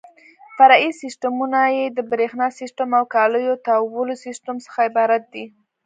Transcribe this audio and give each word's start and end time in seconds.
فرعي 0.57 0.89
سیسټمونه 1.01 1.59
یې 1.77 1.85
د 1.97 1.99
برېښنا 2.11 2.47
سیسټم 2.59 2.89
او 2.99 3.05
د 3.07 3.09
کالیو 3.13 3.61
تاوولو 3.67 4.13
سیسټم 4.25 4.55
څخه 4.65 4.79
عبارت 4.89 5.23
دي. 5.33 5.45